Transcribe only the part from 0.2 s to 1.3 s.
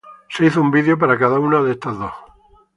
Se hizo un video para